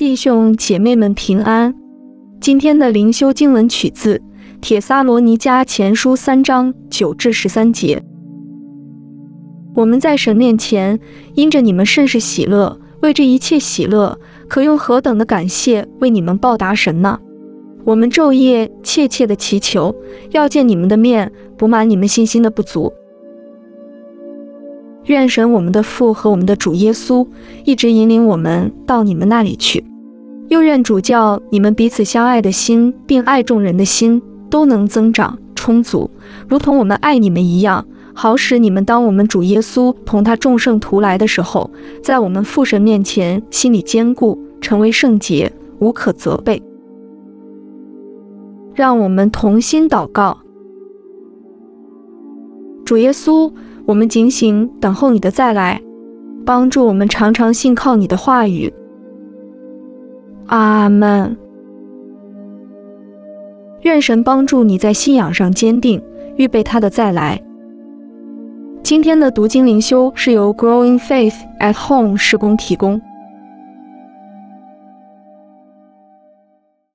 [0.00, 1.74] 弟兄姐妹们平安。
[2.40, 4.16] 今天的灵修经文取自
[4.58, 8.02] 《铁撒罗尼迦前书》三章九至十三节。
[9.74, 10.98] 我们在神面前
[11.34, 14.18] 因着你们甚是喜乐，为这一切喜乐，
[14.48, 17.20] 可用何等的感谢为你们报答神呢？
[17.84, 19.94] 我们昼夜切切的祈求，
[20.30, 22.90] 要见你们的面，补满你们信心的不足。
[25.04, 27.28] 愿神我们的父和我们的主耶稣
[27.66, 29.84] 一直引领我们到你们那里去。
[30.50, 36.10] 又愿主教你们彼此相爱的心，并爱众人的心都能增长充足，
[36.48, 41.70] 如同我们爱你们一样，好使你们当我们主耶稣同他众圣徒来的时候，
[42.02, 46.60] 在我们父神面前心里坚固，成为圣洁，无可责备。
[48.74, 50.36] 让我们同心祷告，
[52.84, 53.52] 主耶稣，
[53.86, 55.80] 我们警醒等候你的再来，
[56.44, 58.72] 帮助我们常常信靠你的话语。
[60.46, 61.36] 阿门。
[63.82, 66.02] 愿神帮助你在信仰上坚定，
[66.36, 67.40] 预备他的再来。
[68.82, 73.00] 今天的读经灵修是由 Growing Faith at Home 施工提供。